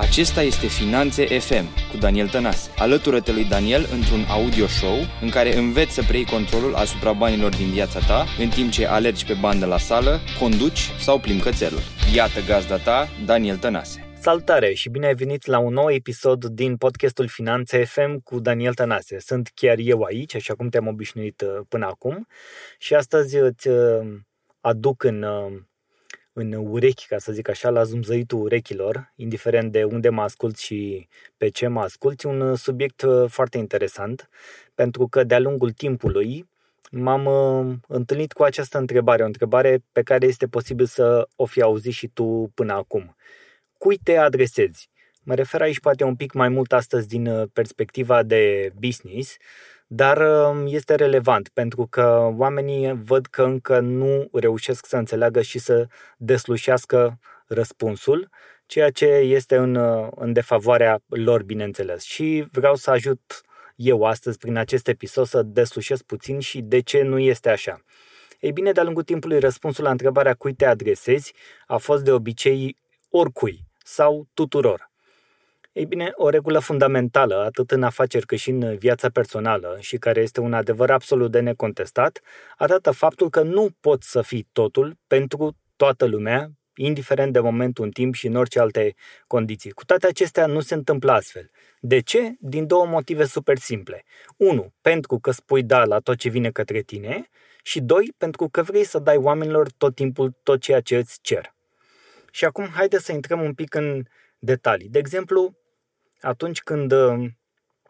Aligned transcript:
Acesta 0.00 0.42
este 0.42 0.66
Finanțe 0.66 1.38
FM 1.38 1.64
cu 1.90 1.96
Daniel 1.96 2.28
Tănase. 2.28 2.70
Alătură-te 2.76 3.32
lui 3.32 3.44
Daniel 3.44 3.86
într-un 3.92 4.24
audio 4.28 4.66
show 4.66 4.96
în 5.20 5.28
care 5.28 5.56
înveți 5.56 5.92
să 5.92 6.02
preiei 6.02 6.24
controlul 6.24 6.74
asupra 6.74 7.12
banilor 7.12 7.56
din 7.56 7.70
viața 7.70 7.98
ta 8.06 8.24
în 8.38 8.48
timp 8.48 8.70
ce 8.70 8.86
alergi 8.86 9.26
pe 9.26 9.36
bandă 9.40 9.66
la 9.66 9.78
sală, 9.78 10.18
conduci 10.38 10.90
sau 10.98 11.18
plimbi 11.18 11.42
cățelul. 11.42 11.80
Iată 12.14 12.40
gazda 12.46 12.76
ta, 12.76 13.08
Daniel 13.26 13.56
Tănase. 13.56 14.04
Salutare 14.20 14.72
și 14.72 14.88
bine 14.88 15.06
ai 15.06 15.14
venit 15.14 15.46
la 15.46 15.58
un 15.58 15.72
nou 15.72 15.90
episod 15.90 16.44
din 16.44 16.76
podcastul 16.76 17.28
Finanțe 17.28 17.84
FM 17.84 18.18
cu 18.18 18.40
Daniel 18.40 18.74
Tănase. 18.74 19.18
Sunt 19.18 19.50
chiar 19.54 19.76
eu 19.78 20.02
aici, 20.02 20.34
așa 20.34 20.54
cum 20.54 20.68
te-am 20.68 20.86
obișnuit 20.86 21.40
uh, 21.40 21.60
până 21.68 21.86
acum 21.86 22.26
și 22.78 22.94
astăzi 22.94 23.36
îți 23.36 23.68
uh, 23.68 24.00
aduc 24.60 25.02
în 25.02 25.22
uh, 25.22 25.52
în 26.32 26.52
urechi, 26.52 27.06
ca 27.06 27.18
să 27.18 27.32
zic 27.32 27.48
așa, 27.48 27.70
la 27.70 27.82
zumzăitul 27.82 28.40
urechilor, 28.40 29.12
indiferent 29.16 29.72
de 29.72 29.84
unde 29.84 30.08
mă 30.08 30.22
ascult 30.22 30.58
și 30.58 31.08
pe 31.36 31.48
ce 31.48 31.66
mă 31.66 31.80
ascult, 31.80 32.22
un 32.22 32.56
subiect 32.56 33.02
uh, 33.02 33.30
foarte 33.30 33.58
interesant, 33.58 34.28
pentru 34.74 35.08
că 35.08 35.24
de-a 35.24 35.38
lungul 35.38 35.70
timpului 35.70 36.48
m-am 36.90 37.24
uh, 37.26 37.76
întâlnit 37.88 38.32
cu 38.32 38.42
această 38.42 38.78
întrebare, 38.78 39.22
o 39.22 39.26
întrebare 39.26 39.84
pe 39.92 40.02
care 40.02 40.26
este 40.26 40.46
posibil 40.46 40.86
să 40.86 41.28
o 41.36 41.44
fi 41.44 41.62
auzit 41.62 41.92
și 41.92 42.08
tu 42.08 42.50
până 42.54 42.72
acum. 42.72 43.16
Cui 43.78 43.96
te 43.96 44.16
adresezi? 44.16 44.90
Mă 45.22 45.34
refer 45.34 45.60
aici 45.60 45.80
poate 45.80 46.04
un 46.04 46.16
pic 46.16 46.32
mai 46.32 46.48
mult 46.48 46.72
astăzi 46.72 47.08
din 47.08 47.26
uh, 47.26 47.48
perspectiva 47.52 48.22
de 48.22 48.72
business, 48.78 49.36
dar 49.92 50.18
um, 50.20 50.66
este 50.66 50.94
relevant 50.94 51.48
pentru 51.48 51.86
că 51.86 52.30
oamenii 52.36 53.00
văd 53.04 53.26
că 53.26 53.42
încă 53.42 53.80
nu 53.80 54.28
reușesc 54.32 54.86
să 54.86 54.96
înțeleagă 54.96 55.42
și 55.42 55.58
să 55.58 55.86
deslușească 56.16 57.18
răspunsul, 57.46 58.28
ceea 58.66 58.90
ce 58.90 59.06
este 59.06 59.56
în, 59.56 59.74
uh, 59.74 60.08
în 60.14 60.32
defavoarea 60.32 61.00
lor, 61.08 61.42
bineînțeles. 61.42 62.02
Și 62.02 62.46
vreau 62.52 62.74
să 62.74 62.90
ajut 62.90 63.42
eu 63.76 64.02
astăzi, 64.02 64.38
prin 64.38 64.56
acest 64.56 64.88
episod, 64.88 65.26
să 65.26 65.42
deslușesc 65.42 66.02
puțin 66.02 66.40
și 66.40 66.60
de 66.60 66.80
ce 66.80 67.02
nu 67.02 67.18
este 67.18 67.50
așa. 67.50 67.80
Ei 68.40 68.52
bine, 68.52 68.72
de-a 68.72 68.82
lungul 68.82 69.02
timpului, 69.02 69.38
răspunsul 69.38 69.84
la 69.84 69.90
întrebarea 69.90 70.34
cui 70.34 70.54
te 70.54 70.64
adresezi 70.64 71.34
a 71.66 71.76
fost 71.76 72.04
de 72.04 72.12
obicei 72.12 72.76
oricui 73.08 73.60
sau 73.84 74.26
tuturor. 74.34 74.89
Ei 75.80 75.86
bine, 75.86 76.12
o 76.14 76.28
regulă 76.28 76.58
fundamentală, 76.58 77.44
atât 77.44 77.70
în 77.70 77.82
afaceri 77.82 78.26
cât 78.26 78.38
și 78.38 78.50
în 78.50 78.76
viața 78.76 79.08
personală, 79.08 79.76
și 79.78 79.96
care 79.96 80.20
este 80.20 80.40
un 80.40 80.52
adevăr 80.52 80.90
absolut 80.90 81.30
de 81.30 81.40
necontestat, 81.40 82.20
arată 82.56 82.90
faptul 82.90 83.30
că 83.30 83.42
nu 83.42 83.68
poți 83.80 84.10
să 84.10 84.22
fii 84.22 84.48
totul 84.52 84.96
pentru 85.06 85.56
toată 85.76 86.04
lumea, 86.04 86.50
indiferent 86.74 87.32
de 87.32 87.40
momentul 87.40 87.84
în 87.84 87.90
timp 87.90 88.14
și 88.14 88.26
în 88.26 88.34
orice 88.34 88.60
alte 88.60 88.94
condiții. 89.26 89.70
Cu 89.70 89.84
toate 89.84 90.06
acestea 90.06 90.46
nu 90.46 90.60
se 90.60 90.74
întâmplă 90.74 91.12
astfel. 91.12 91.50
De 91.80 92.00
ce? 92.00 92.34
Din 92.38 92.66
două 92.66 92.86
motive 92.86 93.24
super 93.24 93.58
simple. 93.58 94.04
Unu, 94.36 94.72
pentru 94.80 95.18
că 95.18 95.30
spui 95.30 95.62
da 95.62 95.84
la 95.84 95.98
tot 95.98 96.16
ce 96.16 96.28
vine 96.28 96.50
către 96.50 96.80
tine 96.80 97.28
și 97.62 97.80
doi, 97.80 98.12
pentru 98.18 98.48
că 98.48 98.62
vrei 98.62 98.84
să 98.84 98.98
dai 98.98 99.16
oamenilor 99.16 99.70
tot 99.70 99.94
timpul 99.94 100.36
tot 100.42 100.60
ceea 100.60 100.80
ce 100.80 100.96
îți 100.96 101.18
cer. 101.20 101.54
Și 102.30 102.44
acum 102.44 102.66
haide 102.66 102.98
să 102.98 103.12
intrăm 103.12 103.40
un 103.40 103.54
pic 103.54 103.74
în 103.74 104.02
detalii. 104.38 104.88
De 104.88 104.98
exemplu, 104.98 105.58
atunci 106.20 106.62
când 106.62 106.92
uh, 106.92 107.30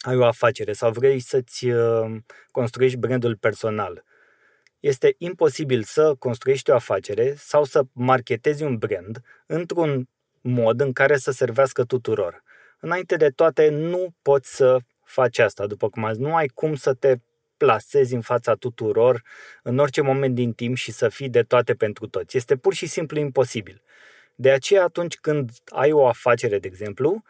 ai 0.00 0.16
o 0.16 0.24
afacere 0.24 0.72
sau 0.72 0.90
vrei 0.90 1.20
să-ți 1.20 1.66
uh, 1.66 2.16
construiești 2.50 2.98
brandul 2.98 3.36
personal, 3.36 4.04
este 4.80 5.14
imposibil 5.18 5.82
să 5.82 6.14
construiești 6.18 6.70
o 6.70 6.74
afacere 6.74 7.34
sau 7.36 7.64
să 7.64 7.82
marketezi 7.92 8.62
un 8.62 8.76
brand 8.76 9.20
într-un 9.46 10.08
mod 10.40 10.80
în 10.80 10.92
care 10.92 11.16
să 11.16 11.30
servească 11.30 11.84
tuturor. 11.84 12.42
Înainte 12.80 13.16
de 13.16 13.30
toate, 13.30 13.68
nu 13.68 14.14
poți 14.22 14.56
să 14.56 14.78
faci 15.04 15.38
asta, 15.38 15.66
după 15.66 15.88
cum 15.88 16.04
azi. 16.04 16.20
Nu 16.20 16.34
ai 16.34 16.46
cum 16.46 16.74
să 16.74 16.94
te 16.94 17.16
plasezi 17.56 18.14
în 18.14 18.20
fața 18.20 18.54
tuturor 18.54 19.22
în 19.62 19.78
orice 19.78 20.00
moment 20.00 20.34
din 20.34 20.52
timp 20.52 20.76
și 20.76 20.92
să 20.92 21.08
fii 21.08 21.28
de 21.28 21.42
toate 21.42 21.74
pentru 21.74 22.06
toți. 22.06 22.36
Este 22.36 22.56
pur 22.56 22.74
și 22.74 22.86
simplu 22.86 23.18
imposibil. 23.18 23.82
De 24.34 24.50
aceea, 24.50 24.82
atunci 24.82 25.16
când 25.16 25.50
ai 25.66 25.92
o 25.92 26.06
afacere, 26.06 26.58
de 26.58 26.66
exemplu, 26.66 27.22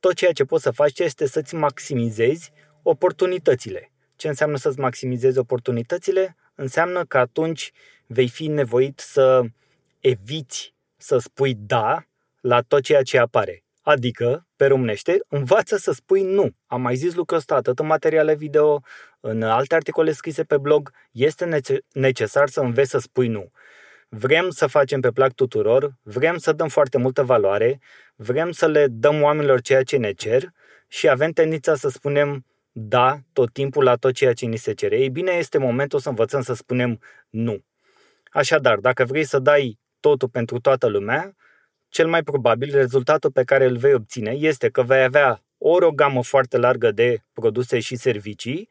tot 0.00 0.14
ceea 0.14 0.32
ce 0.32 0.44
poți 0.44 0.62
să 0.62 0.70
faci 0.70 0.98
este 0.98 1.26
să-ți 1.26 1.54
maximizezi 1.54 2.52
oportunitățile. 2.82 3.92
Ce 4.16 4.28
înseamnă 4.28 4.56
să-ți 4.56 4.78
maximizezi 4.78 5.38
oportunitățile? 5.38 6.36
Înseamnă 6.54 7.04
că 7.04 7.18
atunci 7.18 7.72
vei 8.06 8.28
fi 8.28 8.46
nevoit 8.46 8.98
să 8.98 9.42
eviți 10.00 10.74
să 10.96 11.18
spui 11.18 11.54
da 11.58 12.04
la 12.40 12.60
tot 12.60 12.82
ceea 12.82 13.02
ce 13.02 13.18
apare. 13.18 13.64
Adică, 13.82 14.46
pe 14.56 14.66
românește, 14.66 15.18
învață 15.28 15.76
să 15.76 15.92
spui 15.92 16.22
nu. 16.22 16.50
Am 16.66 16.80
mai 16.80 16.96
zis 16.96 17.14
lucrul 17.14 17.38
ăsta 17.38 17.54
atât 17.54 17.78
în 17.78 17.86
materiale 17.86 18.34
video, 18.34 18.82
în 19.20 19.42
alte 19.42 19.74
articole 19.74 20.12
scrise 20.12 20.44
pe 20.44 20.58
blog, 20.58 20.92
este 21.10 21.60
necesar 21.92 22.48
să 22.48 22.60
înveți 22.60 22.90
să 22.90 22.98
spui 22.98 23.28
nu. 23.28 23.50
Vrem 24.08 24.50
să 24.50 24.66
facem 24.66 25.00
pe 25.00 25.10
plac 25.10 25.32
tuturor, 25.32 25.94
vrem 26.02 26.36
să 26.36 26.52
dăm 26.52 26.68
foarte 26.68 26.98
multă 26.98 27.22
valoare, 27.22 27.80
vrem 28.22 28.50
să 28.50 28.66
le 28.66 28.86
dăm 28.86 29.22
oamenilor 29.22 29.60
ceea 29.60 29.82
ce 29.82 29.96
ne 29.96 30.12
cer 30.12 30.52
și 30.88 31.08
avem 31.08 31.30
tendința 31.30 31.74
să 31.74 31.88
spunem 31.88 32.44
da 32.72 33.18
tot 33.32 33.52
timpul 33.52 33.84
la 33.84 33.94
tot 33.94 34.14
ceea 34.14 34.32
ce 34.32 34.46
ni 34.46 34.56
se 34.56 34.72
cere. 34.72 34.98
Ei 34.98 35.10
bine, 35.10 35.32
este 35.32 35.58
momentul 35.58 35.98
să 35.98 36.08
învățăm 36.08 36.42
să 36.42 36.54
spunem 36.54 37.00
nu. 37.30 37.64
Așadar, 38.30 38.78
dacă 38.78 39.04
vrei 39.04 39.24
să 39.24 39.38
dai 39.38 39.78
totul 40.00 40.28
pentru 40.28 40.60
toată 40.60 40.86
lumea, 40.86 41.36
cel 41.88 42.08
mai 42.08 42.22
probabil 42.22 42.70
rezultatul 42.72 43.30
pe 43.30 43.44
care 43.44 43.64
îl 43.64 43.76
vei 43.76 43.94
obține 43.94 44.30
este 44.30 44.68
că 44.68 44.82
vei 44.82 45.02
avea 45.02 45.42
ori 45.58 45.84
o 45.84 45.90
gamă 45.90 46.22
foarte 46.22 46.58
largă 46.58 46.90
de 46.90 47.22
produse 47.32 47.80
și 47.80 47.96
servicii 47.96 48.68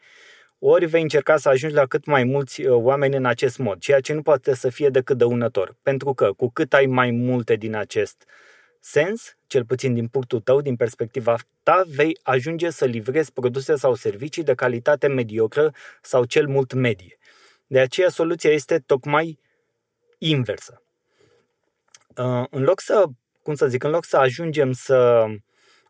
ori 0.59 0.85
vei 0.85 1.01
încerca 1.01 1.37
să 1.37 1.49
ajungi 1.49 1.75
la 1.75 1.85
cât 1.85 2.05
mai 2.05 2.23
mulți 2.23 2.61
uh, 2.61 2.75
oameni 2.81 3.15
în 3.15 3.25
acest 3.25 3.57
mod, 3.57 3.79
ceea 3.79 3.99
ce 3.99 4.13
nu 4.13 4.21
poate 4.21 4.55
să 4.55 4.69
fie 4.69 4.89
decât 4.89 5.17
dăunător. 5.17 5.75
Pentru 5.81 6.13
că 6.13 6.33
cu 6.33 6.49
cât 6.49 6.73
ai 6.73 6.85
mai 6.85 7.11
multe 7.11 7.55
din 7.55 7.75
acest 7.75 8.23
sens, 8.79 9.37
cel 9.47 9.65
puțin 9.65 9.93
din 9.93 10.07
punctul 10.07 10.39
tău, 10.39 10.61
din 10.61 10.75
perspectiva 10.75 11.35
ta, 11.63 11.83
vei 11.87 12.19
ajunge 12.23 12.69
să 12.69 12.85
livrezi 12.85 13.31
produse 13.31 13.75
sau 13.75 13.95
servicii 13.95 14.43
de 14.43 14.53
calitate 14.53 15.07
mediocră 15.07 15.73
sau 16.01 16.25
cel 16.25 16.47
mult 16.47 16.73
medie. 16.73 17.17
De 17.67 17.79
aceea 17.79 18.09
soluția 18.09 18.51
este 18.51 18.79
tocmai 18.79 19.39
inversă. 20.17 20.81
Uh, 22.15 22.45
în 22.49 22.63
loc 22.63 22.79
să, 22.79 23.05
cum 23.41 23.55
să 23.55 23.67
zic, 23.67 23.83
în 23.83 23.91
loc 23.91 24.05
să 24.05 24.17
ajungem 24.17 24.71
să 24.71 25.25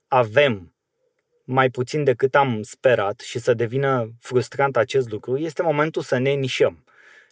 avem 0.07 0.73
mai 1.44 1.69
puțin 1.69 2.03
decât 2.03 2.35
am 2.35 2.61
sperat 2.61 3.19
și 3.19 3.39
să 3.39 3.53
devină 3.53 4.09
frustrant 4.19 4.77
acest 4.77 5.09
lucru, 5.11 5.38
este 5.38 5.61
momentul 5.61 6.01
să 6.01 6.17
ne 6.17 6.31
nișăm. 6.31 6.83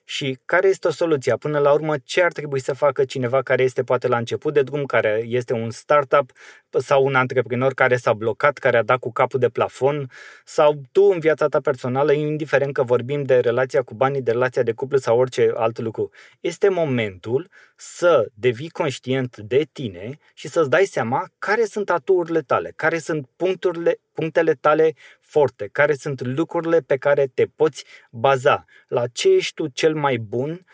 Și 0.09 0.39
care 0.45 0.67
este 0.67 0.87
o 0.87 0.91
soluție? 0.91 1.35
Până 1.35 1.59
la 1.59 1.71
urmă, 1.71 1.97
ce 2.03 2.23
ar 2.23 2.31
trebui 2.31 2.59
să 2.59 2.73
facă 2.73 3.05
cineva 3.05 3.41
care 3.41 3.63
este 3.63 3.83
poate 3.83 4.07
la 4.07 4.17
început 4.17 4.53
de 4.53 4.61
drum, 4.61 4.85
care 4.85 5.23
este 5.25 5.53
un 5.53 5.69
startup 5.69 6.31
sau 6.69 7.05
un 7.05 7.15
antreprenor 7.15 7.73
care 7.73 7.95
s-a 7.95 8.13
blocat, 8.13 8.57
care 8.57 8.77
a 8.77 8.83
dat 8.83 8.99
cu 8.99 9.11
capul 9.11 9.39
de 9.39 9.49
plafon 9.49 10.09
sau 10.45 10.81
tu 10.91 11.01
în 11.03 11.19
viața 11.19 11.47
ta 11.47 11.59
personală, 11.59 12.11
indiferent 12.11 12.73
că 12.73 12.83
vorbim 12.83 13.23
de 13.23 13.39
relația 13.39 13.81
cu 13.81 13.93
banii, 13.93 14.21
de 14.21 14.31
relația 14.31 14.63
de 14.63 14.71
cuplu 14.71 14.97
sau 14.97 15.19
orice 15.19 15.51
alt 15.55 15.79
lucru. 15.79 16.09
Este 16.39 16.69
momentul 16.69 17.49
să 17.75 18.27
devii 18.33 18.69
conștient 18.69 19.37
de 19.37 19.67
tine 19.71 20.17
și 20.33 20.47
să-ți 20.47 20.69
dai 20.69 20.85
seama 20.85 21.29
care 21.39 21.65
sunt 21.65 21.89
aturile 21.89 22.41
tale, 22.41 22.73
care 22.75 22.97
sunt 22.97 23.27
puncturile, 23.35 23.99
punctele 24.17 24.53
tale 24.53 24.93
forte, 25.19 25.69
care 25.71 25.93
sunt 25.93 26.21
lucrurile 26.21 26.79
pe 26.79 26.97
care 26.97 27.27
te 27.33 27.45
poți 27.45 27.85
baza, 28.11 28.65
la 28.87 29.07
ce 29.07 29.29
ești 29.29 29.53
tu 29.53 29.67
cel 29.67 29.95
mai 29.95 30.17
bun 30.17 30.65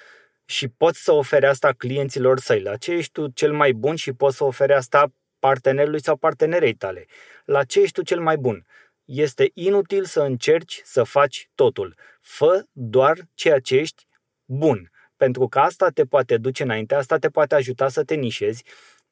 și 0.46 0.68
poți 0.68 1.04
să 1.04 1.12
oferi 1.12 1.46
asta 1.46 1.72
clienților 1.78 2.40
săi, 2.40 2.62
la 2.62 2.76
ce 2.76 2.92
ești 2.92 3.12
tu 3.12 3.28
cel 3.28 3.54
mai 3.54 3.72
bun 3.72 3.96
și 3.96 4.14
poți 4.14 4.38
să 4.38 4.44
oferi 4.44 4.74
asta 4.74 5.14
partenerului 5.40 6.02
sau 6.02 6.16
partenerei 6.16 6.74
tale, 6.74 7.06
la 7.46 7.64
ce 7.64 7.80
ești 7.80 7.94
tu 7.94 8.02
cel 8.02 8.20
mai 8.20 8.38
bun. 8.38 8.66
Este 9.06 9.52
inutil 9.54 10.06
să 10.06 10.22
încerci 10.22 10.82
să 10.84 11.04
faci 11.04 11.50
totul. 11.56 11.96
Fă 12.22 12.64
doar 12.72 13.18
ceea 13.34 13.60
ce 13.60 13.76
ești 13.76 14.08
bun, 14.46 14.92
pentru 15.18 15.48
că 15.48 15.60
asta 15.60 15.90
te 15.90 16.06
poate 16.06 16.38
duce 16.38 16.64
înainte, 16.64 16.96
asta 16.96 17.18
te 17.18 17.30
poate 17.30 17.56
ajuta 17.56 17.88
să 17.88 18.04
te 18.04 18.16
nișezi, 18.16 18.64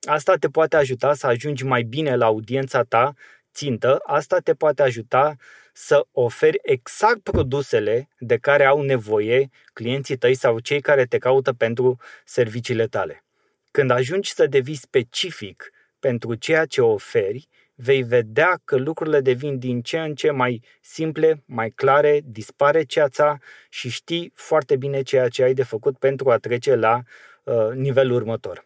asta 0.08 0.36
te 0.36 0.48
poate 0.48 0.76
ajuta 0.76 1.14
să 1.14 1.28
ajungi 1.28 1.64
mai 1.64 1.84
bine 1.84 2.16
la 2.16 2.26
audiența 2.26 2.84
ta 2.84 3.14
țintă, 3.54 4.00
asta 4.04 4.40
te 4.40 4.54
poate 4.54 4.82
ajuta 4.82 5.36
să 5.74 6.06
oferi 6.12 6.60
exact 6.62 7.20
produsele 7.20 8.10
de 8.20 8.38
care 8.38 8.66
au 8.66 8.82
nevoie 8.82 9.50
clienții 9.74 10.18
tăi 10.18 10.36
sau 10.36 10.60
cei 10.60 10.82
care 10.82 11.06
te 11.06 11.18
caută 11.18 11.54
pentru 11.54 12.00
serviciile 12.26 12.88
tale. 12.88 13.24
Când 13.72 13.92
ajungi 13.92 14.34
să 14.34 14.48
devii 14.48 14.76
specific 14.76 15.72
pentru 16.00 16.36
ceea 16.36 16.66
ce 16.66 16.82
oferi, 16.82 17.48
vei 17.76 18.04
vedea 18.04 18.62
că 18.66 18.76
lucrurile 18.76 19.22
devin 19.22 19.60
din 19.60 19.82
ce 19.82 20.00
în 20.00 20.16
ce 20.16 20.32
mai 20.32 20.64
simple, 20.82 21.44
mai 21.46 21.70
clare, 21.70 22.22
dispare 22.26 22.84
ceața 22.84 23.38
și 23.70 23.90
știi 23.90 24.32
foarte 24.36 24.76
bine 24.76 25.02
ceea 25.02 25.28
ce 25.28 25.44
ai 25.44 25.54
de 25.54 25.64
făcut 25.64 25.98
pentru 25.98 26.32
a 26.32 26.38
trece 26.38 26.76
la 26.76 27.02
uh, 27.44 27.70
nivelul 27.74 28.16
următor. 28.16 28.66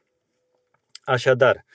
Așadar, 1.04 1.66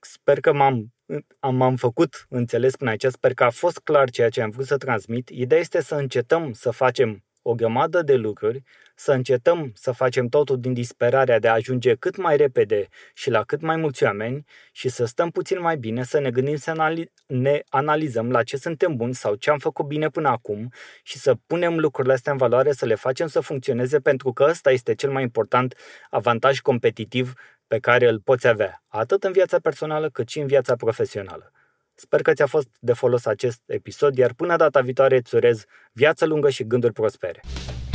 sper 0.00 0.40
că 0.40 0.52
m-am, 0.52 0.94
am, 1.38 1.62
am 1.62 1.76
făcut 1.76 2.26
înțeles 2.28 2.76
până 2.76 2.90
aici, 2.90 3.04
sper 3.04 3.34
că 3.34 3.44
a 3.44 3.50
fost 3.50 3.78
clar 3.78 4.10
ceea 4.10 4.28
ce 4.28 4.42
am 4.42 4.50
vrut 4.50 4.66
să 4.66 4.76
transmit. 4.76 5.28
Ideea 5.28 5.60
este 5.60 5.82
să 5.82 5.94
încetăm 5.94 6.52
să 6.52 6.70
facem 6.70 7.24
o 7.48 7.54
grămadă 7.54 8.02
de 8.02 8.14
lucruri, 8.14 8.62
să 8.94 9.12
încetăm 9.12 9.72
să 9.74 9.92
facem 9.92 10.26
totul 10.26 10.60
din 10.60 10.72
disperarea 10.72 11.38
de 11.38 11.48
a 11.48 11.52
ajunge 11.52 11.94
cât 11.94 12.16
mai 12.16 12.36
repede 12.36 12.88
și 13.14 13.30
la 13.30 13.42
cât 13.42 13.60
mai 13.60 13.76
mulți 13.76 14.04
oameni 14.04 14.44
și 14.72 14.88
să 14.88 15.04
stăm 15.04 15.30
puțin 15.30 15.60
mai 15.60 15.76
bine, 15.76 16.02
să 16.04 16.18
ne 16.18 16.30
gândim 16.30 16.56
să 16.56 16.70
anali- 16.70 17.12
ne 17.26 17.60
analizăm 17.68 18.30
la 18.30 18.42
ce 18.42 18.56
suntem 18.56 18.96
buni 18.96 19.14
sau 19.14 19.34
ce 19.34 19.50
am 19.50 19.58
făcut 19.58 19.86
bine 19.86 20.08
până 20.08 20.28
acum 20.28 20.72
și 21.02 21.18
să 21.18 21.34
punem 21.46 21.78
lucrurile 21.78 22.14
astea 22.14 22.32
în 22.32 22.38
valoare, 22.38 22.72
să 22.72 22.86
le 22.86 22.94
facem 22.94 23.26
să 23.26 23.40
funcționeze, 23.40 23.98
pentru 24.00 24.32
că 24.32 24.46
ăsta 24.48 24.70
este 24.70 24.94
cel 24.94 25.10
mai 25.10 25.22
important 25.22 25.74
avantaj 26.10 26.58
competitiv 26.60 27.32
pe 27.66 27.78
care 27.78 28.08
îl 28.08 28.20
poți 28.20 28.46
avea, 28.46 28.82
atât 28.88 29.24
în 29.24 29.32
viața 29.32 29.58
personală 29.58 30.08
cât 30.10 30.28
și 30.28 30.40
în 30.40 30.46
viața 30.46 30.76
profesională. 30.76 31.50
Sper 31.98 32.22
că 32.22 32.32
ți-a 32.32 32.46
fost 32.46 32.68
de 32.78 32.92
folos 32.92 33.26
acest 33.26 33.60
episod, 33.66 34.16
iar 34.16 34.32
până 34.32 34.56
data 34.56 34.80
viitoare 34.80 35.16
îți 35.16 35.34
urez 35.34 35.64
viață 35.92 36.26
lungă 36.26 36.50
și 36.50 36.66
gânduri 36.66 36.92
prospere. 36.92 37.40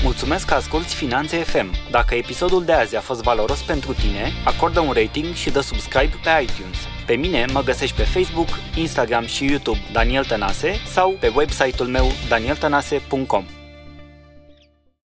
Mulțumesc 0.04 0.48
că 0.48 0.54
asculti 0.54 0.96
Finanțe 0.96 1.38
FM. 1.38 1.72
Dacă 1.92 2.16
episodul 2.16 2.66
de 2.66 2.72
azi 2.72 2.96
a 2.96 3.00
fost 3.00 3.22
valoros 3.22 3.62
pentru 3.62 3.94
tine, 3.94 4.32
acordă 4.46 4.80
un 4.80 4.92
rating 4.92 5.34
și 5.34 5.52
dă 5.52 5.60
subscribe 5.60 6.14
pe 6.24 6.42
iTunes. 6.42 6.78
Pe 7.06 7.16
mine 7.16 7.46
mă 7.52 7.62
găsești 7.62 7.96
pe 7.96 8.04
Facebook, 8.04 8.48
Instagram 8.76 9.26
și 9.26 9.46
YouTube 9.46 9.80
Daniel 9.94 10.26
Tănase 10.26 10.74
sau 10.88 11.18
pe 11.20 11.32
website-ul 11.36 11.88
meu 11.88 12.06
danieltănase.com. 12.30 13.61